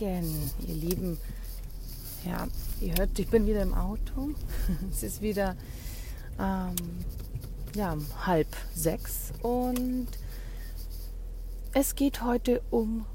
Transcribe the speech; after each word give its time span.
Morgen, 0.00 0.50
ihr 0.66 0.74
Lieben. 0.74 1.18
Ja, 2.24 2.46
ihr 2.80 2.94
hört, 2.96 3.18
ich 3.18 3.28
bin 3.28 3.46
wieder 3.46 3.62
im 3.62 3.74
Auto. 3.74 4.30
es 4.92 5.02
ist 5.02 5.22
wieder 5.22 5.56
ähm, 6.38 6.76
ja, 7.74 7.96
halb 8.24 8.46
sechs 8.74 9.32
und 9.42 10.06
es 11.74 11.96
geht 11.96 12.22
heute 12.22 12.60
um 12.70 13.06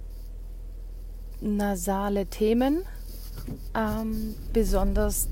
nasale 1.40 2.26
Themen, 2.26 2.84
ähm, 3.76 4.36
besonders 4.52 5.28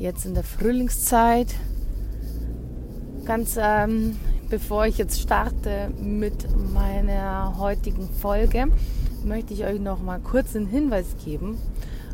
jetzt 0.00 0.26
in 0.26 0.34
der 0.34 0.44
Frühlingszeit. 0.44 1.54
Ganz 3.24 3.56
ähm, 3.56 4.18
bevor 4.48 4.86
ich 4.86 4.98
jetzt 4.98 5.20
starte 5.20 5.90
mit 6.00 6.46
meiner 6.72 7.56
heutigen 7.56 8.08
Folge, 8.08 8.66
möchte 9.26 9.52
ich 9.52 9.64
euch 9.64 9.80
noch 9.80 10.00
mal 10.00 10.20
kurz 10.20 10.56
einen 10.56 10.66
Hinweis 10.66 11.16
geben. 11.24 11.58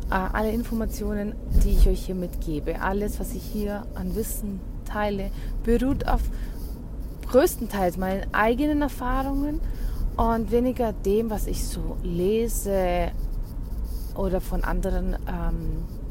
Äh, 0.09 0.15
alle 0.15 0.51
Informationen, 0.51 1.33
die 1.63 1.71
ich 1.71 1.87
euch 1.87 2.05
hier 2.05 2.15
mitgebe, 2.15 2.81
alles, 2.81 3.19
was 3.19 3.33
ich 3.33 3.43
hier 3.43 3.85
an 3.95 4.15
Wissen 4.15 4.59
teile, 4.85 5.31
beruht 5.63 6.07
auf 6.07 6.21
größtenteils 7.31 7.97
meinen 7.97 8.33
eigenen 8.33 8.81
Erfahrungen 8.81 9.59
und 10.17 10.51
weniger 10.51 10.93
dem, 10.93 11.29
was 11.29 11.47
ich 11.47 11.65
so 11.65 11.97
lese 12.03 13.11
oder 14.15 14.41
von 14.41 14.63
anderen 14.63 15.15
ähm, 15.27 16.02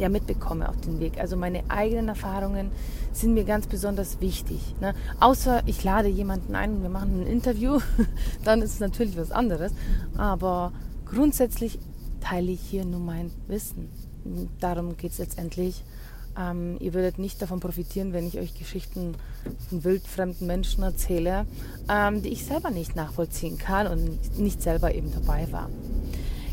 ja, 0.00 0.08
mitbekomme 0.08 0.68
auf 0.68 0.80
den 0.80 0.98
Weg. 0.98 1.18
Also 1.18 1.36
meine 1.36 1.62
eigenen 1.68 2.08
Erfahrungen 2.08 2.70
sind 3.12 3.34
mir 3.34 3.44
ganz 3.44 3.66
besonders 3.66 4.20
wichtig. 4.20 4.74
Ne? 4.80 4.94
Außer 5.20 5.62
ich 5.66 5.84
lade 5.84 6.08
jemanden 6.08 6.54
ein 6.54 6.76
und 6.76 6.82
wir 6.82 6.88
machen 6.88 7.22
ein 7.22 7.26
Interview, 7.26 7.80
dann 8.44 8.62
ist 8.62 8.74
es 8.74 8.80
natürlich 8.80 9.16
was 9.16 9.30
anderes. 9.30 9.72
Aber 10.16 10.72
grundsätzlich 11.04 11.78
teile 12.20 12.50
ich 12.50 12.60
hier 12.60 12.84
nur 12.84 13.00
mein 13.00 13.30
Wissen. 13.46 13.90
Darum 14.58 14.96
geht 14.96 15.12
es 15.12 15.18
letztendlich. 15.18 15.84
Ähm, 16.38 16.76
ihr 16.80 16.94
würdet 16.94 17.18
nicht 17.18 17.42
davon 17.42 17.60
profitieren, 17.60 18.12
wenn 18.12 18.26
ich 18.26 18.38
euch 18.38 18.56
Geschichten 18.56 19.14
von 19.68 19.84
wildfremden 19.84 20.46
Menschen 20.46 20.82
erzähle, 20.82 21.46
ähm, 21.88 22.22
die 22.22 22.28
ich 22.30 22.44
selber 22.44 22.70
nicht 22.70 22.96
nachvollziehen 22.96 23.58
kann 23.58 23.86
und 23.86 24.38
nicht 24.38 24.62
selber 24.62 24.94
eben 24.94 25.12
dabei 25.12 25.50
war. 25.50 25.68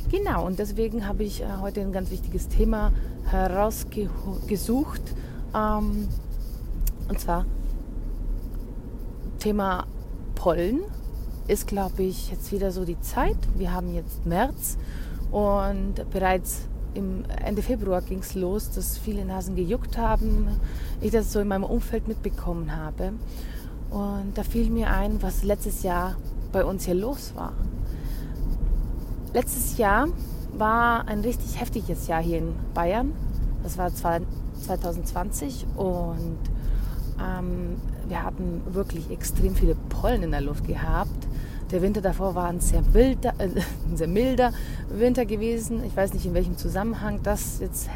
Genau, 0.10 0.46
und 0.46 0.58
deswegen 0.58 1.06
habe 1.06 1.24
ich 1.26 1.42
äh, 1.42 1.46
heute 1.60 1.82
ein 1.82 1.92
ganz 1.92 2.12
wichtiges 2.12 2.48
Thema 2.48 2.94
herausgesucht. 3.26 5.02
Ähm, 5.54 6.08
und 7.10 7.20
zwar 7.20 7.46
Thema 9.40 9.86
Pollen 10.36 10.80
ist, 11.50 11.68
glaube 11.68 12.04
ich, 12.04 12.32
jetzt 12.32 12.54
wieder 12.54 12.72
so 12.72 12.86
die 12.86 13.00
Zeit. 13.02 13.36
Wir 13.58 13.74
haben 13.74 13.94
jetzt 13.94 14.26
März 14.26 14.78
und 15.30 15.96
bereits 16.12 16.62
im 16.94 17.26
Ende 17.44 17.62
Februar 17.62 18.02
ging 18.02 18.20
es 18.20 18.34
los, 18.34 18.72
dass 18.72 18.98
viele 18.98 19.26
Nasen 19.26 19.58
gejuckt 19.58 19.98
haben. 19.98 20.48
Ich 21.02 21.12
das 21.12 21.34
so 21.34 21.42
in 21.42 21.50
meinem 21.50 21.66
Umfeld 21.66 22.08
mitbekommen 22.08 22.74
habe. 22.74 23.12
Und 23.90 24.32
da 24.36 24.44
fiel 24.44 24.70
mir 24.70 24.90
ein, 24.90 25.22
was 25.22 25.44
letztes 25.44 25.84
Jahr 25.84 26.16
bei 26.54 26.64
uns 26.64 26.86
hier 26.86 26.96
los 26.96 27.34
war. 27.36 27.54
Letztes 29.38 29.78
Jahr 29.78 30.08
war 30.58 31.08
ein 31.08 31.20
richtig 31.20 31.62
heftiges 31.62 32.08
Jahr 32.08 32.24
hier 32.24 32.40
in 32.40 32.56
Bayern. 32.74 33.14
Das 33.62 33.78
war 33.78 33.94
2020 33.94 35.68
und 35.76 36.40
ähm, 37.24 37.76
wir 38.08 38.24
hatten 38.24 38.64
wirklich 38.72 39.12
extrem 39.12 39.54
viele 39.54 39.76
Pollen 39.90 40.24
in 40.24 40.32
der 40.32 40.42
Luft 40.42 40.66
gehabt. 40.66 41.28
Der 41.70 41.84
Winter 41.84 42.02
davor 42.02 42.34
war 42.34 42.48
ein 42.48 42.62
sehr, 42.62 42.82
wilder, 42.96 43.36
äh, 43.38 43.50
ein 43.88 43.96
sehr 43.96 44.08
milder 44.08 44.54
Winter 44.90 45.24
gewesen. 45.28 45.84
Ich 45.86 45.96
weiß 45.96 46.16
nicht, 46.16 46.26
in 46.26 46.34
welchem 46.34 46.58
Zusammenhang 46.58 47.20
das 47.22 47.60
jetzt 47.60 47.90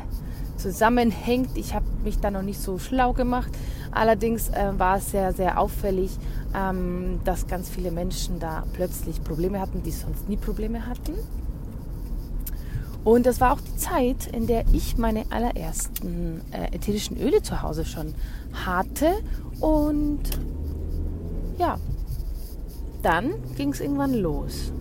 zusammenhängt. 0.61 1.57
Ich 1.57 1.73
habe 1.73 1.85
mich 2.03 2.19
da 2.19 2.31
noch 2.31 2.41
nicht 2.41 2.61
so 2.61 2.79
schlau 2.79 3.13
gemacht. 3.13 3.51
Allerdings 3.91 4.49
äh, 4.49 4.71
war 4.77 4.97
es 4.97 5.11
sehr, 5.11 5.33
sehr 5.33 5.59
auffällig, 5.59 6.11
ähm, 6.55 7.19
dass 7.23 7.47
ganz 7.47 7.69
viele 7.69 7.91
Menschen 7.91 8.39
da 8.39 8.63
plötzlich 8.73 9.23
Probleme 9.23 9.59
hatten, 9.59 9.83
die 9.83 9.91
sonst 9.91 10.29
nie 10.29 10.37
Probleme 10.37 10.87
hatten. 10.87 11.13
Und 13.03 13.25
das 13.25 13.41
war 13.41 13.53
auch 13.53 13.59
die 13.61 13.77
Zeit, 13.77 14.27
in 14.27 14.45
der 14.45 14.63
ich 14.73 14.97
meine 14.97 15.25
allerersten 15.31 16.41
äh, 16.51 16.75
ätherischen 16.75 17.17
Öle 17.17 17.41
zu 17.41 17.61
Hause 17.63 17.83
schon 17.83 18.13
hatte. 18.65 19.13
Und 19.59 20.21
ja, 21.57 21.77
dann 23.01 23.33
ging 23.57 23.69
es 23.69 23.81
irgendwann 23.81 24.13
los. 24.13 24.71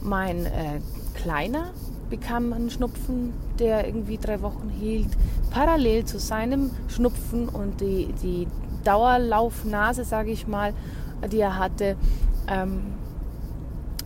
Mein 0.00 0.46
äh, 0.46 0.80
Kleiner 1.14 1.72
bekam 2.10 2.52
einen 2.52 2.70
Schnupfen, 2.70 3.32
der 3.58 3.86
irgendwie 3.86 4.18
drei 4.18 4.40
Wochen 4.42 4.70
hielt, 4.70 5.08
parallel 5.50 6.04
zu 6.04 6.18
seinem 6.18 6.70
Schnupfen 6.88 7.48
und 7.48 7.80
die, 7.80 8.12
die 8.22 8.46
Dauerlaufnase, 8.84 10.04
sage 10.04 10.30
ich 10.30 10.46
mal, 10.46 10.72
die 11.30 11.40
er 11.40 11.58
hatte, 11.58 11.96
ähm, 12.48 12.82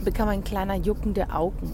bekam 0.05 0.29
ein 0.29 0.45
kleiner 0.45 0.77
Jucken 0.77 1.15
der 1.15 1.37
Augen. 1.39 1.73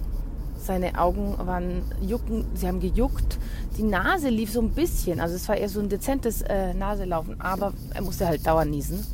Seine 0.60 0.98
Augen 0.98 1.34
waren 1.38 1.82
jucken, 2.00 2.44
sie 2.54 2.66
haben 2.66 2.80
gejuckt. 2.80 3.38
Die 3.78 3.84
Nase 3.84 4.28
lief 4.28 4.52
so 4.52 4.60
ein 4.60 4.70
bisschen, 4.70 5.20
also 5.20 5.36
es 5.36 5.48
war 5.48 5.56
eher 5.56 5.68
so 5.68 5.80
ein 5.80 5.88
dezentes 5.88 6.42
äh, 6.42 6.74
Naselaufen, 6.74 7.40
aber 7.40 7.72
er 7.94 8.02
musste 8.02 8.26
halt 8.26 8.46
dauernd 8.46 8.70
niesen. 8.70 9.06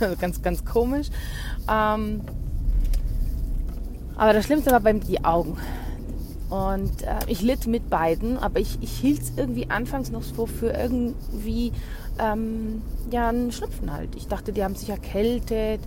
ganz, 0.20 0.40
ganz 0.40 0.64
komisch. 0.64 1.08
Ähm, 1.68 2.20
aber 4.16 4.32
das 4.32 4.46
Schlimmste 4.46 4.70
war 4.70 4.80
bei 4.80 4.92
die 4.94 5.22
Augen. 5.24 5.58
Und 6.48 7.02
äh, 7.02 7.18
ich 7.26 7.42
litt 7.42 7.66
mit 7.66 7.90
beiden, 7.90 8.38
aber 8.38 8.60
ich, 8.60 8.78
ich 8.80 8.92
hielt 8.98 9.20
es 9.20 9.32
irgendwie 9.36 9.68
anfangs 9.68 10.10
noch 10.10 10.22
so 10.22 10.46
für 10.46 10.70
irgendwie 10.70 11.72
ähm, 12.20 12.82
ja, 13.10 13.28
einen 13.28 13.50
Schnupfen 13.50 13.92
halt. 13.92 14.14
Ich 14.14 14.28
dachte, 14.28 14.52
die 14.52 14.62
haben 14.62 14.76
sich 14.76 14.90
erkältet 14.90 15.80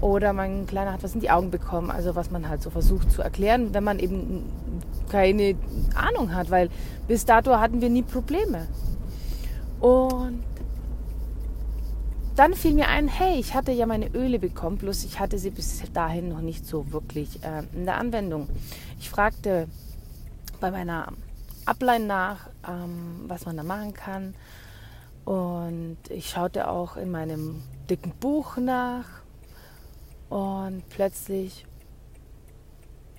oder 0.00 0.32
mein 0.32 0.66
Kleiner 0.66 0.92
hat 0.92 1.02
was 1.02 1.14
in 1.14 1.20
die 1.20 1.30
Augen 1.30 1.50
bekommen. 1.50 1.90
Also 1.90 2.14
was 2.14 2.30
man 2.30 2.48
halt 2.48 2.62
so 2.62 2.70
versucht 2.70 3.10
zu 3.10 3.20
erklären, 3.20 3.74
wenn 3.74 3.84
man 3.84 3.98
eben 3.98 4.44
keine 5.10 5.56
Ahnung 5.94 6.34
hat, 6.34 6.50
weil 6.50 6.70
bis 7.06 7.24
dato 7.24 7.58
hatten 7.58 7.80
wir 7.80 7.90
nie 7.90 8.02
Probleme. 8.02 8.66
Und 9.80 10.42
dann 12.34 12.54
fiel 12.54 12.72
mir 12.72 12.88
ein, 12.88 13.08
hey, 13.08 13.38
ich 13.38 13.54
hatte 13.54 13.72
ja 13.72 13.84
meine 13.86 14.14
Öle 14.14 14.38
bekommen, 14.38 14.78
bloß 14.78 15.04
ich 15.04 15.18
hatte 15.18 15.38
sie 15.38 15.50
bis 15.50 15.82
dahin 15.92 16.28
noch 16.28 16.40
nicht 16.40 16.66
so 16.66 16.92
wirklich 16.92 17.42
äh, 17.42 17.62
in 17.76 17.84
der 17.84 17.96
Anwendung. 17.96 18.48
Ich 19.00 19.10
fragte 19.10 19.66
bei 20.60 20.70
meiner 20.70 21.12
Ablein 21.64 22.06
nach, 22.06 22.48
ähm, 22.66 23.24
was 23.26 23.46
man 23.46 23.56
da 23.56 23.62
machen 23.62 23.94
kann. 23.94 24.34
Und 25.24 25.98
ich 26.08 26.30
schaute 26.30 26.68
auch 26.68 26.96
in 26.96 27.10
meinem 27.10 27.62
dicken 27.90 28.12
Buch 28.18 28.56
nach. 28.56 29.04
Und 30.30 30.82
plötzlich 30.88 31.66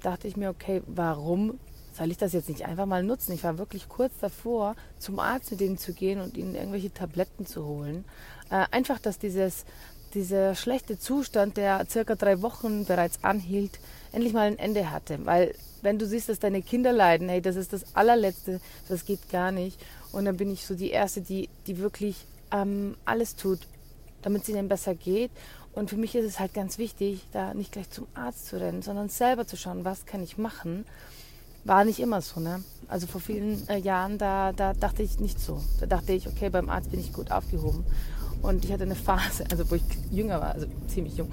dachte 0.01 0.27
ich 0.27 0.35
mir, 0.35 0.49
okay, 0.49 0.81
warum 0.87 1.59
soll 1.93 2.11
ich 2.11 2.17
das 2.17 2.33
jetzt 2.33 2.49
nicht 2.49 2.65
einfach 2.65 2.85
mal 2.85 3.03
nutzen? 3.03 3.33
Ich 3.33 3.43
war 3.43 3.57
wirklich 3.57 3.89
kurz 3.89 4.13
davor, 4.19 4.75
zum 4.97 5.19
Arzt 5.19 5.51
mit 5.51 5.59
denen 5.59 5.77
zu 5.77 5.93
gehen 5.93 6.21
und 6.21 6.37
ihnen 6.37 6.55
irgendwelche 6.55 6.93
Tabletten 6.93 7.45
zu 7.45 7.65
holen. 7.65 8.05
Äh, 8.49 8.65
einfach, 8.71 8.99
dass 8.99 9.19
dieses, 9.19 9.65
dieser 10.13 10.55
schlechte 10.55 10.97
Zustand, 10.97 11.57
der 11.57 11.85
circa 11.89 12.15
drei 12.15 12.41
Wochen 12.41 12.85
bereits 12.85 13.23
anhielt, 13.23 13.79
endlich 14.11 14.33
mal 14.33 14.47
ein 14.47 14.57
Ende 14.57 14.91
hatte. 14.91 15.25
Weil 15.25 15.53
wenn 15.81 15.99
du 15.99 16.05
siehst, 16.05 16.29
dass 16.29 16.39
deine 16.39 16.61
Kinder 16.61 16.91
leiden, 16.91 17.29
hey, 17.29 17.41
das 17.41 17.55
ist 17.55 17.73
das 17.73 17.95
allerletzte, 17.95 18.59
das 18.87 19.05
geht 19.05 19.29
gar 19.29 19.51
nicht. 19.51 19.79
Und 20.11 20.25
dann 20.25 20.37
bin 20.37 20.51
ich 20.51 20.65
so 20.65 20.75
die 20.75 20.89
Erste, 20.89 21.21
die, 21.21 21.49
die 21.67 21.77
wirklich 21.77 22.25
ähm, 22.51 22.95
alles 23.05 23.35
tut, 23.35 23.59
damit 24.21 24.43
es 24.43 24.49
ihnen 24.49 24.67
besser 24.67 24.95
geht. 24.95 25.31
Und 25.73 25.89
für 25.89 25.97
mich 25.97 26.15
ist 26.15 26.25
es 26.25 26.39
halt 26.39 26.53
ganz 26.53 26.77
wichtig, 26.77 27.21
da 27.31 27.53
nicht 27.53 27.71
gleich 27.71 27.89
zum 27.89 28.07
Arzt 28.15 28.47
zu 28.47 28.59
rennen, 28.59 28.81
sondern 28.81 29.09
selber 29.09 29.45
zu 29.45 29.55
schauen, 29.55 29.85
was 29.85 30.05
kann 30.05 30.23
ich 30.23 30.37
machen. 30.37 30.85
War 31.63 31.85
nicht 31.85 31.99
immer 31.99 32.21
so, 32.21 32.39
ne? 32.39 32.63
Also 32.87 33.05
vor 33.05 33.21
vielen 33.21 33.67
äh, 33.69 33.77
Jahren, 33.77 34.17
da, 34.17 34.51
da 34.53 34.73
dachte 34.73 35.03
ich 35.03 35.19
nicht 35.19 35.39
so. 35.39 35.61
Da 35.79 35.85
dachte 35.85 36.13
ich, 36.13 36.27
okay, 36.27 36.49
beim 36.49 36.69
Arzt 36.69 36.89
bin 36.89 36.99
ich 36.99 37.13
gut 37.13 37.31
aufgehoben. 37.31 37.85
Und 38.41 38.65
ich 38.65 38.71
hatte 38.71 38.83
eine 38.83 38.95
Phase, 38.95 39.43
also 39.51 39.69
wo 39.69 39.75
ich 39.75 39.83
jünger 40.09 40.41
war, 40.41 40.53
also 40.53 40.67
ziemlich 40.87 41.17
jung. 41.17 41.29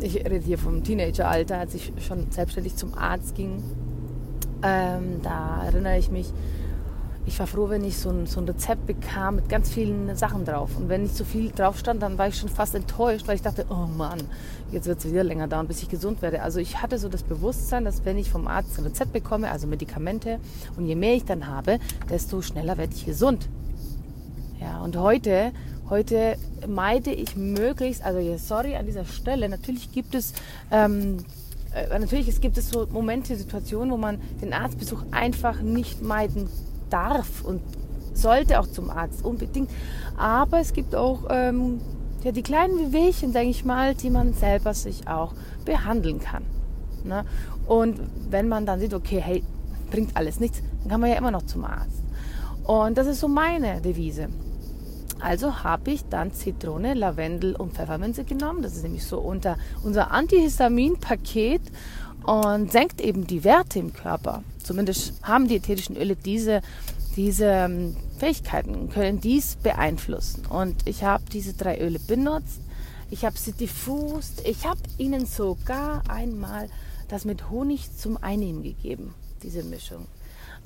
Ich 0.00 0.14
rede 0.16 0.38
hier 0.38 0.58
vom 0.58 0.84
Teenageralter, 0.84 1.58
als 1.58 1.74
ich 1.74 1.92
schon 2.06 2.30
selbstständig 2.30 2.76
zum 2.76 2.94
Arzt 2.94 3.34
ging. 3.34 3.62
Ähm, 4.62 5.20
da 5.22 5.64
erinnere 5.64 5.98
ich 5.98 6.10
mich, 6.10 6.32
ich 7.26 7.38
war 7.38 7.46
froh, 7.46 7.68
wenn 7.68 7.84
ich 7.84 7.98
so 7.98 8.08
ein, 8.08 8.26
so 8.26 8.40
ein 8.40 8.46
Rezept 8.46 8.86
bekam 8.86 9.36
mit 9.36 9.48
ganz 9.48 9.70
vielen 9.70 10.16
Sachen 10.16 10.44
drauf. 10.44 10.70
Und 10.76 10.88
wenn 10.88 11.02
nicht 11.02 11.16
so 11.16 11.24
viel 11.24 11.50
drauf 11.50 11.78
stand, 11.78 12.02
dann 12.02 12.16
war 12.16 12.28
ich 12.28 12.36
schon 12.36 12.48
fast 12.48 12.74
enttäuscht, 12.74 13.28
weil 13.28 13.34
ich 13.34 13.42
dachte, 13.42 13.66
oh 13.70 13.86
Mann, 13.86 14.20
jetzt 14.70 14.86
wird 14.86 15.00
es 15.00 15.10
wieder 15.10 15.24
länger 15.24 15.46
dauern, 15.46 15.66
bis 15.66 15.82
ich 15.82 15.88
gesund 15.88 16.22
werde. 16.22 16.42
Also 16.42 16.58
ich 16.58 16.80
hatte 16.80 16.98
so 16.98 17.08
das 17.08 17.24
Bewusstsein, 17.24 17.84
dass 17.84 18.04
wenn 18.04 18.18
ich 18.18 18.30
vom 18.30 18.46
Arzt 18.46 18.78
ein 18.78 18.84
Rezept 18.84 19.12
bekomme, 19.12 19.50
also 19.50 19.66
Medikamente, 19.66 20.38
und 20.76 20.86
je 20.86 20.94
mehr 20.94 21.14
ich 21.14 21.24
dann 21.24 21.48
habe, 21.48 21.78
desto 22.08 22.40
schneller 22.40 22.78
werde 22.78 22.94
ich 22.94 23.04
gesund. 23.04 23.48
Ja, 24.60 24.80
und 24.80 24.96
heute, 24.96 25.52
heute 25.88 26.36
meide 26.66 27.12
ich 27.12 27.36
möglichst, 27.36 28.02
also 28.02 28.36
sorry 28.36 28.76
an 28.76 28.86
dieser 28.86 29.04
Stelle, 29.04 29.48
natürlich 29.48 29.92
gibt 29.92 30.14
es 30.14 30.32
ähm, 30.70 31.18
äh, 31.74 31.98
natürlich 31.98 32.28
es 32.28 32.40
gibt 32.40 32.58
es 32.58 32.70
so 32.70 32.86
Momente, 32.90 33.36
Situationen, 33.36 33.90
wo 33.92 33.96
man 33.96 34.20
den 34.40 34.52
Arztbesuch 34.52 35.02
einfach 35.10 35.60
nicht 35.60 36.02
meiden 36.02 36.48
darf 36.90 37.44
und 37.44 37.60
sollte 38.14 38.58
auch 38.60 38.66
zum 38.66 38.90
Arzt 38.90 39.24
unbedingt. 39.24 39.70
Aber 40.16 40.58
es 40.60 40.72
gibt 40.72 40.94
auch 40.94 41.26
ähm, 41.30 41.80
ja, 42.24 42.32
die 42.32 42.42
kleinen 42.42 42.92
Wehwehchen, 42.92 43.32
denke 43.32 43.50
ich 43.50 43.64
mal, 43.64 43.94
die 43.94 44.10
man 44.10 44.32
selber 44.32 44.74
sich 44.74 45.06
auch 45.06 45.34
behandeln 45.64 46.18
kann. 46.18 46.42
Ne? 47.04 47.24
Und 47.66 48.00
wenn 48.30 48.48
man 48.48 48.66
dann 48.66 48.80
sieht, 48.80 48.94
okay, 48.94 49.20
hey, 49.20 49.44
bringt 49.90 50.16
alles 50.16 50.40
nichts, 50.40 50.62
dann 50.80 50.90
kann 50.90 51.00
man 51.00 51.10
ja 51.10 51.16
immer 51.16 51.30
noch 51.30 51.44
zum 51.44 51.64
Arzt. 51.64 52.02
Und 52.64 52.98
das 52.98 53.06
ist 53.06 53.20
so 53.20 53.28
meine 53.28 53.80
Devise. 53.80 54.28
Also 55.20 55.62
habe 55.64 55.90
ich 55.90 56.04
dann 56.08 56.32
Zitrone, 56.32 56.94
Lavendel 56.94 57.56
und 57.56 57.74
Pfefferminze 57.74 58.24
genommen. 58.24 58.62
Das 58.62 58.76
ist 58.76 58.82
nämlich 58.82 59.04
so 59.04 59.18
unter 59.18 59.56
unser 59.82 60.10
Antihistamin-Paket 60.10 61.62
und 62.24 62.70
senkt 62.70 63.00
eben 63.00 63.26
die 63.26 63.44
Werte 63.44 63.78
im 63.78 63.92
Körper. 63.92 64.42
Zumindest 64.62 65.14
haben 65.22 65.48
die 65.48 65.56
ätherischen 65.56 65.96
Öle 65.96 66.14
diese, 66.14 66.60
diese 67.16 67.46
ähm, 67.46 67.96
Fähigkeiten, 68.18 68.90
können 68.90 69.20
dies 69.20 69.56
beeinflussen. 69.56 70.44
Und 70.46 70.86
ich 70.86 71.04
habe 71.04 71.24
diese 71.32 71.54
drei 71.54 71.80
Öle 71.80 71.98
benutzt. 71.98 72.60
Ich 73.10 73.24
habe 73.24 73.38
sie 73.38 73.52
diffust. 73.52 74.42
Ich 74.44 74.66
habe 74.66 74.80
ihnen 74.98 75.24
sogar 75.24 76.02
einmal 76.08 76.68
das 77.08 77.24
mit 77.24 77.48
Honig 77.48 77.96
zum 77.96 78.22
Einnehmen 78.22 78.62
gegeben, 78.62 79.14
diese 79.42 79.62
Mischung. 79.62 80.06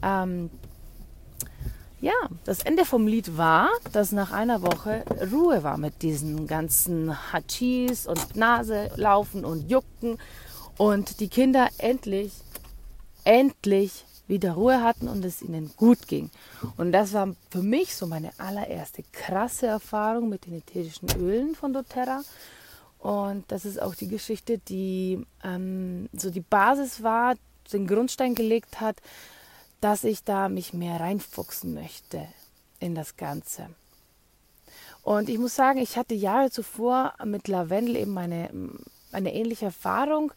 Ähm, 0.02 0.50
ja, 2.02 2.12
das 2.44 2.64
Ende 2.64 2.84
vom 2.84 3.06
Lied 3.06 3.36
war, 3.38 3.70
dass 3.92 4.10
nach 4.10 4.32
einer 4.32 4.60
Woche 4.60 5.04
Ruhe 5.32 5.62
war 5.62 5.78
mit 5.78 6.02
diesen 6.02 6.48
ganzen 6.48 7.32
Hachis 7.32 8.08
und 8.08 8.34
Nase 8.34 8.90
laufen 8.96 9.44
und 9.44 9.70
Jucken 9.70 10.18
und 10.76 11.20
die 11.20 11.28
Kinder 11.28 11.68
endlich, 11.78 12.32
endlich 13.22 14.04
wieder 14.26 14.54
Ruhe 14.54 14.82
hatten 14.82 15.06
und 15.06 15.24
es 15.24 15.42
ihnen 15.42 15.72
gut 15.76 16.08
ging. 16.08 16.30
Und 16.76 16.90
das 16.90 17.12
war 17.12 17.36
für 17.50 17.62
mich 17.62 17.94
so 17.94 18.08
meine 18.08 18.32
allererste 18.36 19.04
krasse 19.12 19.68
Erfahrung 19.68 20.28
mit 20.28 20.46
den 20.46 20.54
ätherischen 20.54 21.08
Ölen 21.20 21.54
von 21.54 21.72
doTERRA. 21.72 22.22
Und 22.98 23.44
das 23.46 23.64
ist 23.64 23.80
auch 23.80 23.94
die 23.94 24.08
Geschichte, 24.08 24.58
die 24.58 25.24
ähm, 25.44 26.08
so 26.12 26.30
die 26.30 26.40
Basis 26.40 27.04
war, 27.04 27.36
den 27.72 27.86
Grundstein 27.86 28.34
gelegt 28.34 28.80
hat, 28.80 28.96
dass 29.82 30.04
ich 30.04 30.22
da 30.22 30.48
mich 30.48 30.72
mehr 30.72 31.00
reinfuchsen 31.00 31.74
möchte 31.74 32.26
in 32.78 32.94
das 32.94 33.16
Ganze. 33.16 33.66
Und 35.02 35.28
ich 35.28 35.38
muss 35.38 35.56
sagen, 35.56 35.80
ich 35.80 35.96
hatte 35.96 36.14
Jahre 36.14 36.50
zuvor 36.50 37.14
mit 37.24 37.48
Lavendel 37.48 37.96
eben 37.96 38.16
eine, 38.16 38.48
eine 39.10 39.34
ähnliche 39.34 39.66
Erfahrung. 39.66 40.32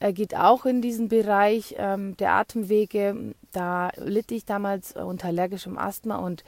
Er 0.00 0.12
geht 0.12 0.36
auch 0.36 0.66
in 0.66 0.82
diesen 0.82 1.08
Bereich 1.08 1.74
ähm, 1.78 2.14
der 2.18 2.32
Atemwege. 2.32 3.34
Da 3.52 3.90
litt 3.96 4.30
ich 4.32 4.44
damals 4.44 4.92
unter 4.92 5.28
allergischem 5.28 5.78
Asthma 5.78 6.16
und 6.16 6.44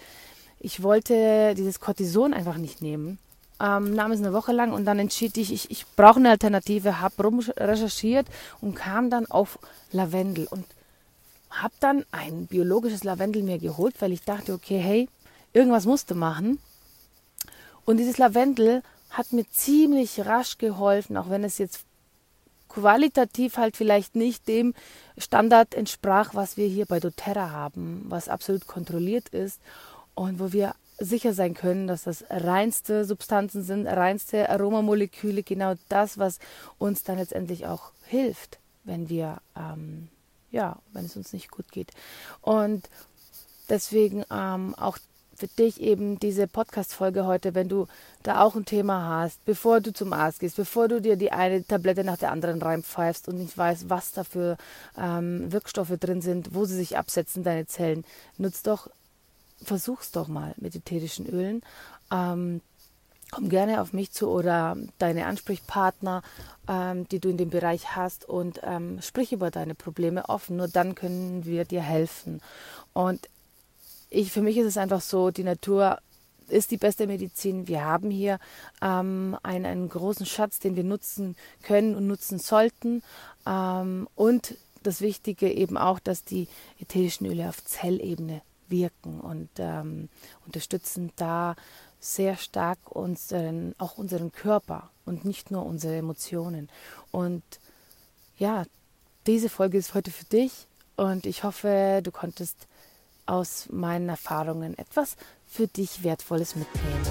ich 0.60 0.82
wollte 0.82 1.54
dieses 1.56 1.80
Cortison 1.80 2.34
einfach 2.34 2.58
nicht 2.58 2.82
nehmen. 2.82 3.18
Ähm, 3.60 3.94
nahm 3.94 4.12
es 4.12 4.20
eine 4.20 4.34
Woche 4.34 4.52
lang 4.52 4.72
und 4.72 4.84
dann 4.84 4.98
entschied 4.98 5.38
ich, 5.38 5.52
ich, 5.52 5.70
ich 5.70 5.86
brauche 5.96 6.18
eine 6.18 6.30
Alternative, 6.30 7.00
habe 7.00 7.42
recherchiert 7.56 8.26
und 8.60 8.74
kam 8.74 9.08
dann 9.08 9.24
auf 9.26 9.58
Lavendel 9.90 10.46
und 10.50 10.66
habe 11.52 11.74
dann 11.80 12.04
ein 12.10 12.46
biologisches 12.46 13.04
Lavendel 13.04 13.42
mir 13.42 13.58
geholt, 13.58 14.00
weil 14.00 14.12
ich 14.12 14.22
dachte, 14.22 14.52
okay, 14.52 14.78
hey, 14.78 15.08
irgendwas 15.52 15.86
musste 15.86 16.14
machen. 16.14 16.58
Und 17.84 17.98
dieses 17.98 18.18
Lavendel 18.18 18.82
hat 19.10 19.32
mir 19.32 19.48
ziemlich 19.50 20.24
rasch 20.24 20.58
geholfen, 20.58 21.16
auch 21.16 21.28
wenn 21.28 21.44
es 21.44 21.58
jetzt 21.58 21.84
qualitativ 22.68 23.58
halt 23.58 23.76
vielleicht 23.76 24.16
nicht 24.16 24.48
dem 24.48 24.74
Standard 25.18 25.74
entsprach, 25.74 26.34
was 26.34 26.56
wir 26.56 26.66
hier 26.66 26.86
bei 26.86 27.00
doTERRA 27.00 27.50
haben, 27.50 28.06
was 28.08 28.28
absolut 28.28 28.66
kontrolliert 28.66 29.28
ist 29.28 29.60
und 30.14 30.40
wo 30.40 30.52
wir 30.52 30.74
sicher 30.98 31.34
sein 31.34 31.54
können, 31.54 31.86
dass 31.86 32.04
das 32.04 32.24
reinste 32.30 33.04
Substanzen 33.04 33.62
sind, 33.62 33.86
reinste 33.86 34.48
Aromamoleküle, 34.48 35.42
genau 35.42 35.74
das, 35.88 36.18
was 36.18 36.38
uns 36.78 37.02
dann 37.02 37.18
letztendlich 37.18 37.66
auch 37.66 37.92
hilft, 38.06 38.58
wenn 38.84 39.08
wir, 39.08 39.38
ähm, 39.56 40.08
ja, 40.52 40.78
wenn 40.92 41.06
es 41.06 41.16
uns 41.16 41.32
nicht 41.32 41.50
gut 41.50 41.72
geht. 41.72 41.90
Und 42.40 42.88
deswegen 43.68 44.24
ähm, 44.30 44.74
auch 44.76 44.98
für 45.34 45.48
dich 45.48 45.80
eben 45.80 46.20
diese 46.20 46.46
Podcast-Folge 46.46 47.26
heute, 47.26 47.56
wenn 47.56 47.68
du 47.68 47.88
da 48.22 48.42
auch 48.42 48.54
ein 48.54 48.64
Thema 48.64 49.08
hast, 49.08 49.44
bevor 49.44 49.80
du 49.80 49.92
zum 49.92 50.12
Arzt 50.12 50.38
gehst, 50.38 50.56
bevor 50.56 50.86
du 50.86 51.00
dir 51.00 51.16
die 51.16 51.32
eine 51.32 51.66
Tablette 51.66 52.04
nach 52.04 52.18
der 52.18 52.30
anderen 52.30 52.62
reinpfeifst 52.62 53.26
und 53.26 53.38
nicht 53.38 53.58
weißt, 53.58 53.90
was 53.90 54.12
da 54.12 54.22
für 54.22 54.56
ähm, 54.96 55.50
Wirkstoffe 55.50 55.98
drin 55.98 56.20
sind, 56.20 56.54
wo 56.54 56.64
sie 56.64 56.76
sich 56.76 56.96
absetzen, 56.96 57.42
deine 57.42 57.66
Zellen, 57.66 58.04
nutzt 58.38 58.68
doch, 58.68 58.88
versuch's 59.60 60.12
doch 60.12 60.28
mal 60.28 60.54
mit 60.58 60.76
ätherischen 60.76 61.26
Ölen. 61.26 61.62
Ähm, 62.12 62.60
komm 63.32 63.48
gerne 63.48 63.80
auf 63.80 63.92
mich 63.92 64.12
zu 64.12 64.28
oder 64.28 64.76
deine 64.98 65.26
Ansprechpartner, 65.26 66.22
ähm, 66.68 67.08
die 67.08 67.18
du 67.18 67.30
in 67.30 67.38
dem 67.38 67.50
Bereich 67.50 67.96
hast 67.96 68.28
und 68.28 68.60
ähm, 68.62 69.00
sprich 69.02 69.32
über 69.32 69.50
deine 69.50 69.74
Probleme 69.74 70.28
offen. 70.28 70.58
Nur 70.58 70.68
dann 70.68 70.94
können 70.94 71.44
wir 71.44 71.64
dir 71.64 71.80
helfen. 71.80 72.40
Und 72.92 73.28
ich, 74.10 74.30
für 74.30 74.42
mich 74.42 74.58
ist 74.58 74.66
es 74.66 74.76
einfach 74.76 75.00
so, 75.00 75.30
die 75.30 75.44
Natur 75.44 75.98
ist 76.48 76.70
die 76.70 76.76
beste 76.76 77.06
Medizin. 77.06 77.66
Wir 77.66 77.84
haben 77.84 78.10
hier 78.10 78.38
ähm, 78.82 79.36
einen, 79.42 79.64
einen, 79.64 79.88
großen 79.88 80.26
Schatz, 80.26 80.58
den 80.58 80.76
wir 80.76 80.84
nutzen 80.84 81.34
können 81.62 81.94
und 81.94 82.06
nutzen 82.06 82.38
sollten. 82.38 83.02
Ähm, 83.46 84.08
und 84.14 84.56
das 84.82 85.00
Wichtige 85.00 85.50
eben 85.50 85.78
auch, 85.78 85.98
dass 85.98 86.24
die 86.24 86.48
ätherischen 86.78 87.26
Öle 87.26 87.48
auf 87.48 87.64
Zellebene 87.64 88.42
wirken 88.68 89.20
und 89.20 89.48
ähm, 89.58 90.10
unterstützen 90.44 91.12
da 91.16 91.56
sehr 92.02 92.36
stark 92.36 92.78
unseren, 92.90 93.74
auch 93.78 93.96
unseren 93.96 94.32
Körper 94.32 94.90
und 95.06 95.24
nicht 95.24 95.50
nur 95.50 95.64
unsere 95.64 95.96
Emotionen. 95.96 96.68
Und 97.12 97.42
ja, 98.38 98.64
diese 99.26 99.48
Folge 99.48 99.78
ist 99.78 99.94
heute 99.94 100.10
für 100.10 100.24
dich 100.24 100.66
und 100.96 101.26
ich 101.26 101.44
hoffe, 101.44 102.00
du 102.02 102.10
konntest 102.10 102.66
aus 103.24 103.68
meinen 103.70 104.08
Erfahrungen 104.08 104.76
etwas 104.76 105.16
für 105.46 105.68
dich 105.68 106.02
Wertvolles 106.02 106.56
mitnehmen. 106.56 107.02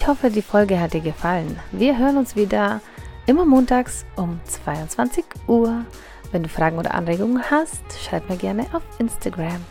Ich 0.00 0.06
hoffe, 0.08 0.30
die 0.30 0.42
Folge 0.42 0.80
hat 0.80 0.94
dir 0.94 1.00
gefallen. 1.00 1.60
Wir 1.72 1.98
hören 1.98 2.16
uns 2.16 2.34
wieder 2.34 2.80
immer 3.26 3.44
montags 3.44 4.04
um 4.16 4.40
22 4.46 5.24
Uhr. 5.46 5.84
Wenn 6.32 6.42
du 6.42 6.48
Fragen 6.48 6.78
oder 6.78 6.94
Anregungen 6.94 7.50
hast, 7.50 7.82
schreib 8.00 8.28
mir 8.30 8.38
gerne 8.38 8.66
auf 8.72 8.82
Instagram. 8.98 9.62